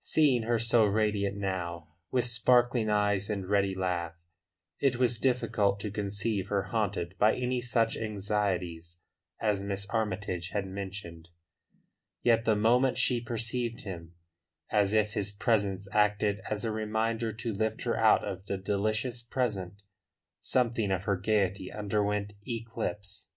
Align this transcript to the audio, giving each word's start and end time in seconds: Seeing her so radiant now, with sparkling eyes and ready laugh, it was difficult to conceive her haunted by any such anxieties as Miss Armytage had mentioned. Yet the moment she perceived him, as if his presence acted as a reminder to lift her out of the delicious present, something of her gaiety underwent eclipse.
Seeing 0.00 0.42
her 0.42 0.58
so 0.58 0.84
radiant 0.84 1.38
now, 1.38 1.88
with 2.10 2.26
sparkling 2.26 2.90
eyes 2.90 3.30
and 3.30 3.48
ready 3.48 3.74
laugh, 3.74 4.12
it 4.78 4.96
was 4.96 5.18
difficult 5.18 5.80
to 5.80 5.90
conceive 5.90 6.48
her 6.48 6.64
haunted 6.64 7.16
by 7.16 7.34
any 7.34 7.62
such 7.62 7.96
anxieties 7.96 9.00
as 9.40 9.62
Miss 9.62 9.88
Armytage 9.88 10.50
had 10.50 10.66
mentioned. 10.66 11.30
Yet 12.20 12.44
the 12.44 12.54
moment 12.54 12.98
she 12.98 13.18
perceived 13.22 13.84
him, 13.84 14.12
as 14.70 14.92
if 14.92 15.12
his 15.14 15.32
presence 15.32 15.88
acted 15.94 16.42
as 16.50 16.66
a 16.66 16.70
reminder 16.70 17.32
to 17.32 17.54
lift 17.54 17.84
her 17.84 17.96
out 17.96 18.22
of 18.22 18.44
the 18.44 18.58
delicious 18.58 19.22
present, 19.22 19.80
something 20.42 20.90
of 20.90 21.04
her 21.04 21.16
gaiety 21.16 21.72
underwent 21.72 22.34
eclipse. 22.46 23.30